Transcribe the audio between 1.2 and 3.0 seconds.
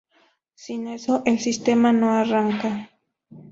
el sistema no arranca.